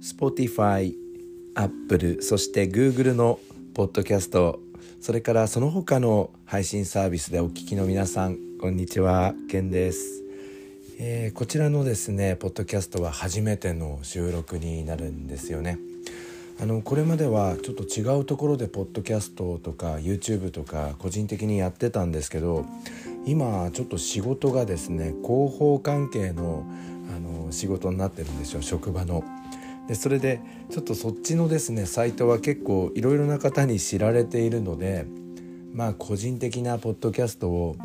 [0.00, 0.94] Spotify、
[1.54, 3.38] Apple そして Google の
[3.74, 4.58] ポッドキャスト
[4.98, 10.22] それからその他の配信サービスでお聞きの皆さんこんにちはケンです、
[10.98, 15.78] えー、こちらのですねポッドキャストは初めての収録になるんですよね
[16.58, 22.64] あのこれまではちょっと違うところでポッドキャストとか YouTube とか個人的にやってたんですけど
[23.26, 26.64] 今ちょっと仕事がですね広報関係の
[27.14, 29.39] あの仕事になってるんですよ職場の。
[29.90, 30.40] でそれで
[30.70, 35.04] ちょっとそっちのですねサイトは結構いろいろな方に知られているので
[35.74, 37.76] まあ個人的なポッドキャストを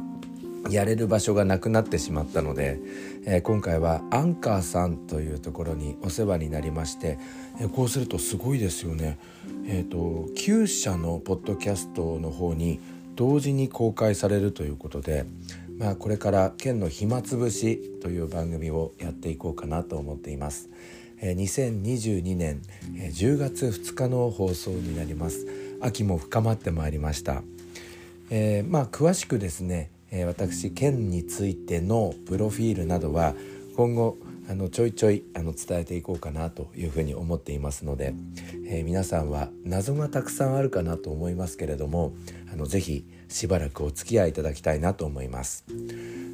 [0.69, 2.77] やれる場所がなくなってしまったので、
[3.25, 7.17] えー、今回はアンカーさんというところにお世話になりまして、
[7.59, 9.17] えー、こうするとすごいですよね。
[9.65, 9.97] えー、と
[10.35, 12.79] 9社のポッドキャストの方に
[13.15, 15.25] 同時に公開されるということで、
[15.79, 20.69] まあ、これから「県の暇つぶし」という番組をやっていこうかなと思っています。
[21.21, 22.61] 2022年
[22.93, 25.65] 10月2日の放送になります。
[25.81, 27.43] 秋も深まってまいりました、
[28.29, 29.91] えー、まあ詳しくですね
[30.25, 33.33] 私県についてのプロフィールなどは
[33.75, 38.13] 今後あのちょいちょいあの伝えていこうかなというふうに思っていますので、
[38.67, 42.13] えー、皆さんは謎がたくさんあるかなと思いますけれども
[42.53, 45.65] あのぜひしばらくお付き合いいただきたいなと思います。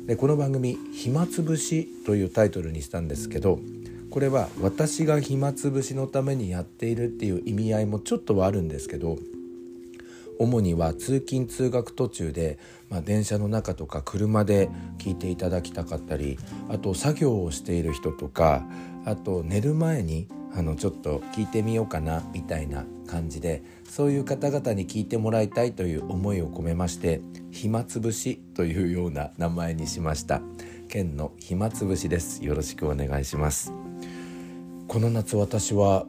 [0.06, 3.60] でこの番組「暇つぶし」というタイトルにしたんですけど
[4.12, 9.18] これは私が暇つぶしのためにやっているっていう意味合いもちょっとはあるんですけど
[10.38, 12.60] 主には通勤通学途中で、
[12.90, 16.38] まあ、電車の中とか車で聞いていただきたかったり
[16.70, 18.66] あと作業をしている人とか
[19.06, 30.42] あと寝る前にあのちょっと聞いてみようかなみたいな感じでそういう方々に聞いてもらいたいという思いを込めまして暇つぶしというような名前にしました。
[30.90, 32.44] 県の暇つぶしです。
[32.44, 33.91] よろしくお願いします。
[34.92, 36.06] この夏私は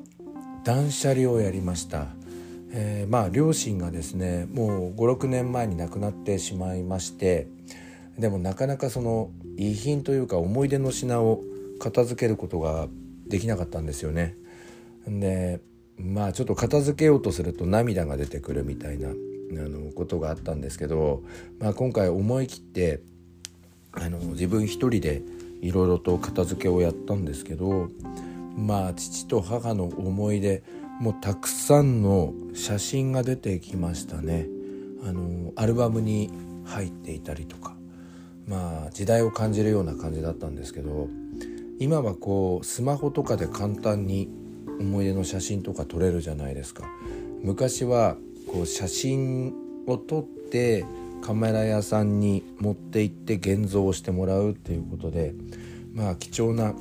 [0.65, 2.09] 断捨離をやりました
[2.73, 7.47] えー、まあ両親がですねもう56年前に亡くなってしまいまして
[8.19, 11.43] でもなかなかその遺品というか思い出の品を
[11.79, 12.89] 片付けることが
[13.29, 14.35] できなかったんですよね。
[15.07, 15.61] で
[15.97, 19.13] まあちょっと片付けようとすると涙が出てくるみたいなあ
[19.53, 21.23] のことがあったんですけど、
[21.61, 23.01] まあ、今回思い切って
[23.93, 25.23] あの自分一人で
[25.61, 27.91] いろいろと片付けをやったんですけど
[28.57, 30.63] まあ父と母の思い出
[31.01, 34.47] もうたくさんの写真が出てきましたね。
[35.05, 36.31] あのアルバムに
[36.65, 37.75] 入っていたりとか
[38.47, 41.09] まあ時代を感じるような感じだったんですけど
[41.81, 44.29] 今はこうスマホとかで簡単に
[44.79, 46.85] 思い出の写真とか撮れるじゃないですか。
[47.43, 49.55] 昔はこう写真
[49.87, 50.85] を撮って
[51.23, 55.35] カメラ屋さんに持って行って現像をしてもらうっていうことで
[55.93, 56.75] まあ貴重な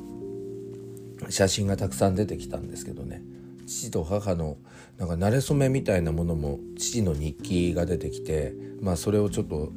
[1.29, 3.21] 写真がたくさん出てきたんですけどね。
[3.67, 4.57] 父と母の
[4.97, 9.71] なんか馴れ初めみたいなものも父の日記が出てきてまあそれをちょっと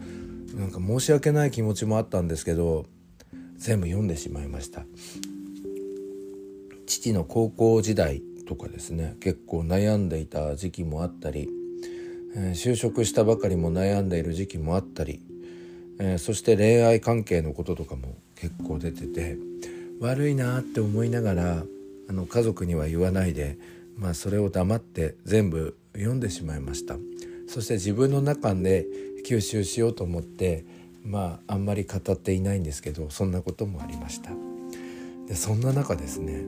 [0.55, 2.87] なんか申し訳ない気持ちもあったんですけど
[3.57, 4.85] 全部読んでしまいました。
[6.87, 11.49] 父の高校時代とかですね結構悩んでいた時期もあったり、
[12.37, 15.21] えー、就職したばかりも悩んでいる時期もあったり、
[15.99, 19.39] えー、そして恋愛関係のこととかも結構出てて
[20.05, 21.65] 悪いなって思いながら
[22.09, 23.59] あの家族には言わないで
[23.97, 26.97] まあ、それを黙って全部読んでしまいました。
[27.47, 28.87] そして自分の中で
[29.27, 30.65] 吸収しようと思って
[31.05, 34.31] まああんまり語っていないんですけどそんなこともありました。
[35.29, 36.45] でそんな中ですね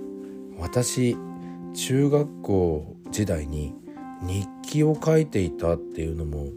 [0.58, 1.16] 私
[1.74, 3.74] 中学校時代に
[4.22, 6.48] 日記を書いていたっていうのも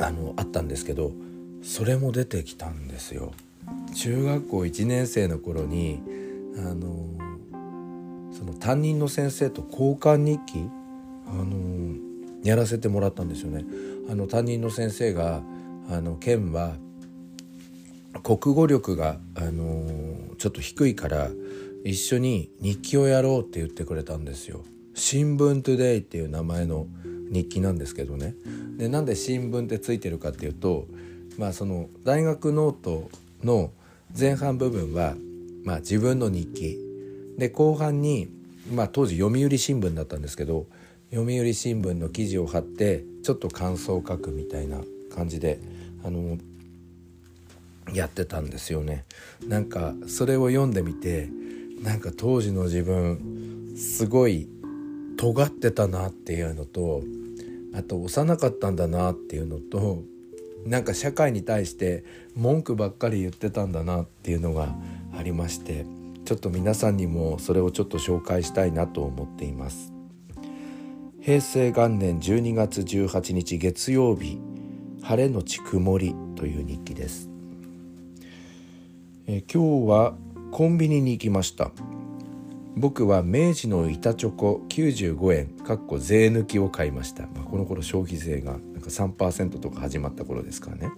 [0.00, 1.12] あのあったんですけど
[1.62, 3.32] それも出てきたんですよ。
[3.94, 6.02] 中学校1年生の頃に
[6.56, 7.08] あの
[8.32, 10.68] その担任の先生と交換日記、
[11.26, 11.96] あの
[12.44, 13.64] やらせてもらったんですよね。
[14.10, 15.42] あの担任の先生が
[15.90, 16.76] あの県は
[18.22, 21.30] 国語力が、あのちょっと低いから
[21.84, 24.64] 一緒に日記をやろうって言ってくれたんですよ。
[24.94, 26.86] 新聞 Today っていう名前の
[27.30, 28.34] 日記なんですけどね。
[28.76, 30.86] でなんで新聞ってついてるかっていうと、
[31.36, 33.10] まあ、その大学ノート
[33.42, 33.72] の
[34.16, 35.14] 前半部分は、
[35.64, 36.78] まあ、自分の日記
[37.38, 38.28] で後半に、
[38.72, 40.66] まあ、当時読売新聞だったんですけど
[41.10, 44.80] 読売新聞の記事を貼ってちょっと感想を書くみたいな
[45.14, 45.60] 感じで
[46.04, 46.38] あの
[47.92, 49.04] やってたんですよね。
[49.46, 51.30] なんかそれを読んでみて
[51.82, 54.48] なんか当時の自分すごい
[55.16, 57.02] 尖ってたなっていうのと
[57.74, 60.02] あと幼かったんだなっていうのと
[60.66, 62.04] なんか社会に対して
[62.38, 64.68] 文句ばっかり言ってたんだなっていうのが
[65.16, 65.84] ありまして
[66.24, 69.92] ちょっと皆さんにもそれをちょっと紹介したいなと思っています。
[71.20, 74.38] 平成元年12月18日月曜日
[75.02, 77.28] 晴れのち曇りという日記です。
[79.26, 80.14] え今日は
[80.52, 81.72] コンビニに行きました。
[82.76, 90.92] 僕は明治の板チョコ95円かっこ税抜きを買いました、まあ、この頃消費税がなんか3%とか始まった頃ですからね。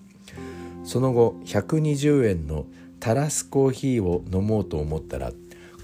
[0.84, 2.66] その後120円の
[2.98, 5.32] タラスコーヒーを飲もうと思ったら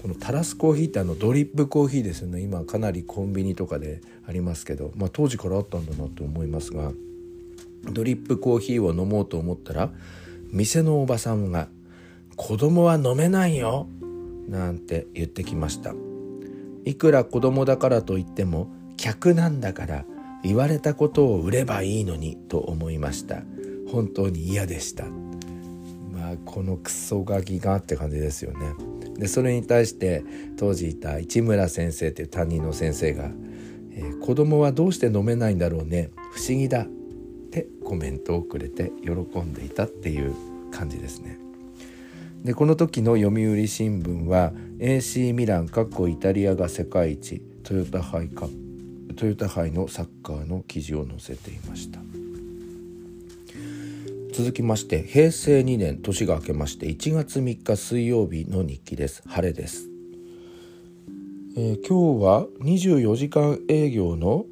[0.01, 2.39] このタラスコーヒーってあのドリップコーヒーですよね。
[2.39, 6.91] 今かなりコンビニとかでありますけど、まあ、当時からあったんだなと思いますが
[7.91, 9.89] ドリップコーヒーを飲もうと思ったら
[10.51, 11.67] 店のおばさんが
[12.35, 13.87] 「子供は飲めないよ」
[14.47, 15.93] なんて言ってきました
[16.85, 20.05] いくら子供だからといっても客なんだから
[20.43, 23.41] 言われたことを売ればいいのにと思いました。
[23.91, 25.05] 本当に嫌でした。
[26.11, 28.73] まあこのクソガキがって感じですよね。
[29.17, 30.23] でそれに対して
[30.57, 33.31] 当時いた市村先生という担任の先生が
[33.91, 36.87] 「えー、子供はどうして飲めないんだろうね不思議だ」っ
[37.49, 40.33] てコメントをくれて喜んでいたっていう
[40.71, 41.39] 感じですね。
[42.43, 48.47] でこの時の読売新聞は AC ミランかっこイタリアが世界一トヨタ杯か
[49.15, 52.16] トヨタ杯のサッカーの記事を載せていました。
[54.37, 59.23] 続きまして平成2年年が明けまして1月3日水曜日の日記です。
[59.25, 59.89] 晴れです、
[61.57, 64.45] えー、今日は24時間営業の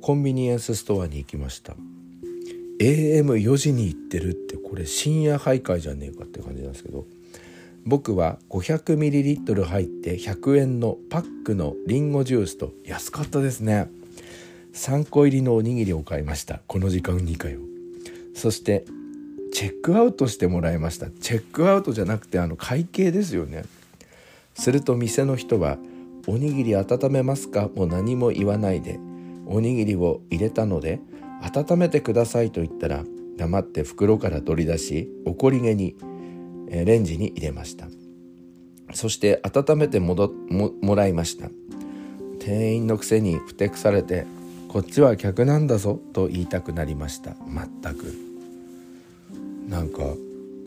[0.00, 1.74] コンビニエンスストアに行きました。
[2.80, 7.06] AM4 時に行ってるってこれ深夜徘徊じゃねえかって感じなんですけど。
[7.84, 13.88] 僕は 500ml 入って100円のパックのりんごジュースと安かったですね。
[14.72, 16.60] 3個入りのおにぎりを買いました。
[16.66, 17.60] この時間にかよ。
[18.34, 18.84] そして
[19.62, 21.08] チェックアウトしてもらいました。
[21.08, 23.62] チェックアウトじゃなくてあの会計ですよね。
[24.54, 25.78] すると店の人は
[26.26, 28.98] 「おにぎり温めますか?」も何も言わないで
[29.46, 30.98] おにぎりを入れたので
[31.42, 33.04] 「温めてください」と言ったら
[33.36, 35.94] 黙って袋から取り出し怒りげに
[36.66, 37.86] レンジに入れました。
[38.92, 40.16] そして温めても
[40.80, 41.48] もらいました。
[42.40, 44.26] 店員のくせにふてくされて
[44.66, 47.36] 「こっちは客なんだぞ」と言いたくなりました。
[47.46, 48.31] 全く。
[49.72, 50.00] なんか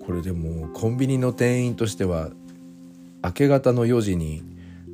[0.03, 2.31] これでもコンビニの店員としては
[3.23, 4.41] 明け方の4時に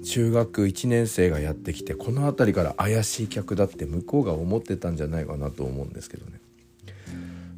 [0.04, 6.42] 中学1年生がやってきてこの辺りから怪しい客だって向こうが思ってたんじゃないかなと思うんですけどね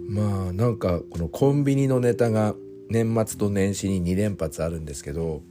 [0.08, 2.54] まあなんかこのコンビニのネタが
[2.88, 5.42] 年末と年始に2連発あるんですけど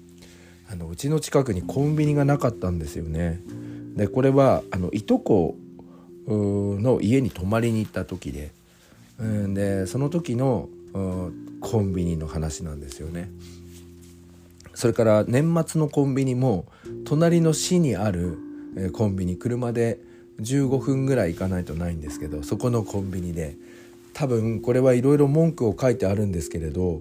[0.70, 3.40] あのうちの近くにコンビニがなかったんですよね。
[3.96, 5.56] でこれはあのいとこ
[6.28, 8.52] の家に泊まりに行った時で
[9.18, 13.30] でその時のコンビニの話なんですよね。
[14.74, 16.66] それから年末のコンビニも
[17.04, 18.38] 隣の市にある
[18.92, 20.00] コンビニ車で
[20.40, 23.56] 15分ぐらい行かないとないんですけどそこのコンビニで
[24.14, 27.00] 多分これはいろいろ文句を書いてあるんですけれど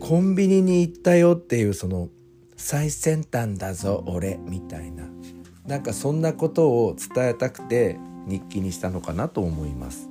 [0.00, 2.08] コンビニに行ったよっていうその
[2.56, 5.04] 最先端だぞ俺みたいな
[5.66, 10.08] なんかそんなことを伝えたくて日記にしたのかなと思います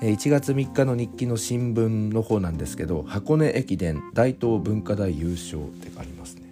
[0.00, 6.42] 1月3日の日記の新聞の方なんですけど箱根駅伝大東文化大優勝ってありますね。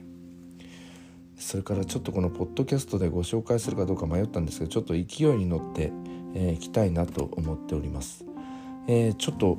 [1.36, 5.00] それからちょっとこのポッドキャストでご紹介するかどうか迷ったんですけどちょっと勢
[5.34, 5.90] いに乗ってい、
[6.34, 8.24] えー、きたいなと思っております、
[8.88, 9.58] えー、ちょっと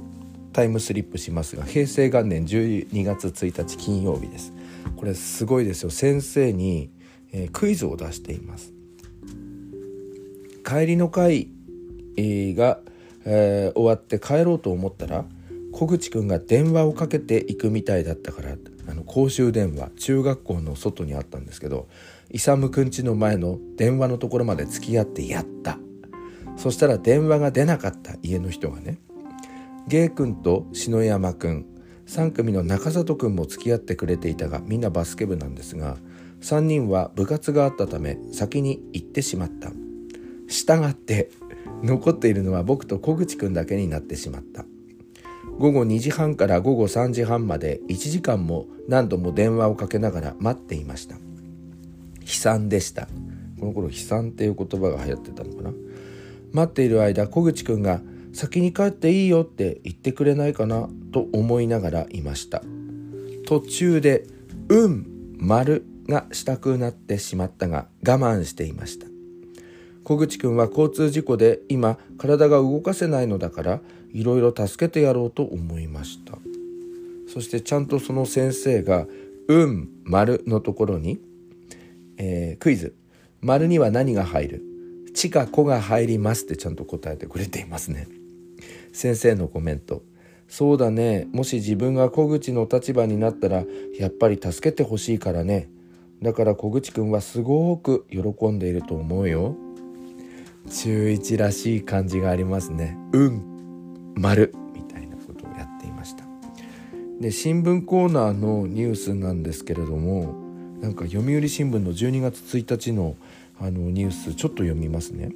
[0.52, 4.54] タイムスリップしますが平成元年12月1日金曜日です。
[4.96, 5.92] これすごいですよ。
[5.92, 6.90] 先生に、
[7.32, 8.74] えー、クイズを出しています。
[10.66, 11.50] 帰りの会
[12.18, 12.80] えが、
[13.26, 15.26] えー、終わって帰ろうと思ったら
[15.72, 18.56] 小口くんが電話をかけていくみたいだったから
[18.88, 21.88] あの公衆電話中学校の外にあったんですけど
[22.32, 25.78] 勇くんちの前の電話のところまで付き合ってやった。
[26.58, 28.98] そしたら電話が出なかった家の人がね。
[29.88, 31.66] ゲイ君と篠山君
[32.08, 35.98] 3組の中里君も付き合ってくれていたがみんなバスケ部なんですが
[36.42, 39.72] 3人は部活があったため先に行ってしまった。
[40.48, 41.30] したがって
[41.84, 44.66] 残っているのは僕と小口くんだけになってしまった。
[45.58, 51.16] 午後2時半から午後3時半まで1時間も何度も電話をかけながら待っていました。
[51.16, 51.22] 悲
[52.28, 53.08] 惨でした。
[53.60, 55.72] この頃悲惨っていう言葉が流行ってたのかな。
[56.52, 58.02] 待っている間小口くんが
[58.34, 62.62] 先に帰っていいよって言ってくれないかなと思いながらいました。
[63.46, 64.26] 途中で
[64.68, 69.15] 「うん」「丸がしたくなってしまったが我慢していました。
[70.06, 73.82] 小口くんは交通事故で今体が動かせないのだから
[74.14, 76.38] いろいろ助けてやろうと思いました。
[77.28, 79.08] そしてちゃんとその先生が
[79.50, 81.20] 「うん」「丸」のところに、
[82.18, 82.94] えー、クイズ
[83.42, 84.64] 「丸には何が入る?」
[85.16, 88.08] 「地か子が入ります」ってちゃんと答えてくれていますね。
[88.94, 90.04] 先生のコメント。
[90.48, 91.28] そうだね。
[91.34, 93.66] もし自分が小口の立場になったら
[93.98, 95.68] やっぱり助けてほしいからね。
[96.22, 99.58] だから小口くんはすごく喜んでいると思うよ。
[100.70, 102.98] 中1らしい感じがありますね。
[103.14, 104.54] うん丸。
[104.74, 106.24] みたいなことをやっていました。
[107.20, 110.36] で新聞コーナーのニュースなんですけれども
[110.82, 113.16] なんか読売新聞の12月1日の
[113.60, 115.32] あのニュースちょっと読みますね。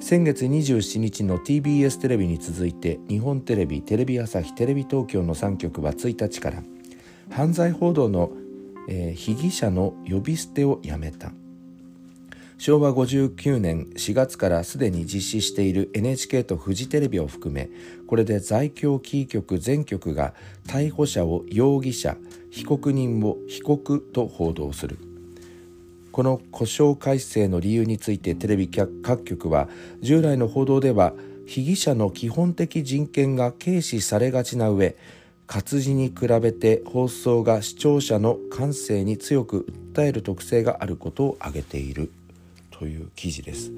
[0.00, 6.62] 先月27日の TBS テレビに続いて日本テレビテレビ朝日テレビ東京の3局は1日から
[7.30, 8.32] 犯罪報道の、
[8.88, 11.32] えー、被疑者の呼び捨てをやめた。
[12.60, 17.70] 昭和59年4月からすでに実施している NHK とフジテレビを含め
[18.06, 20.34] これで在京キー局全局が
[20.66, 22.18] 逮捕者を容疑者
[22.50, 24.98] 被告人を被告と報道する。
[26.12, 29.70] この故障改正の理由についてテレビ各局は
[30.02, 31.14] 従来の報道では
[31.46, 34.98] 被疑者の基本的人権が軽視されがちな上
[35.46, 42.12] 活字に比べて放送が視聴者の感性に強く訴える特性があることを挙げている。
[42.80, 43.70] という記事です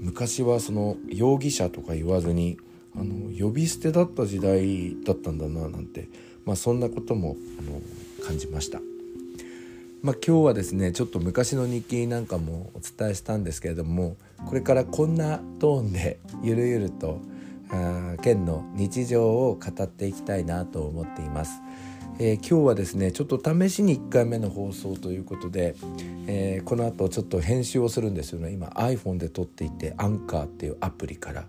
[0.00, 2.58] 昔はその容疑者とか言わずに
[2.94, 6.08] あの呼び捨てだった時代だったんだななんて、
[6.44, 7.80] まあ、そんなこともあの
[8.24, 8.80] 感じました。
[10.02, 17.22] まあ、今日はですねちょっと昔の日記なんかもお伝えしたんですけれどもこれからこんなトーンでゆるゆると
[17.70, 21.62] あ県の日常を語っていきたいなと思っています。
[22.20, 25.74] えー、今日はですねちょっと試しに1回目の放送ということで、
[26.28, 28.52] えー、この後ちょっと編集をするんですよね。
[28.52, 31.44] 今 iPhone で撮っていてアンカーっていうアプリから、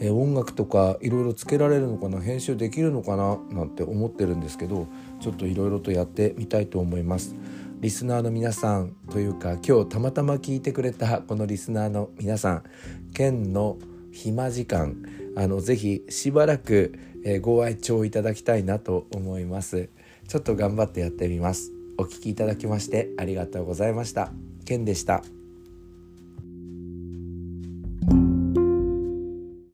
[0.00, 2.20] えー、音楽とかいろいろつけられるのかな？
[2.20, 3.38] 編集できるのかな？
[3.50, 4.86] なんて思ってるんですけど
[5.20, 7.34] ちょっといろいろとやってみたいと思います。
[7.80, 12.62] リスナーの皆さんというか今日たまたま聞いてくれたこのリスナーの皆さん
[13.14, 13.78] 県の
[14.12, 15.02] 暇時間
[15.36, 16.92] あのぜひしばらく、
[17.24, 19.88] え、ご愛聴いただきたいなと思います。
[20.32, 21.72] ちょっと頑張ってやってみます。
[21.98, 24.32] お聴きいただきましてありがとうございました。
[24.64, 25.22] ケンでした。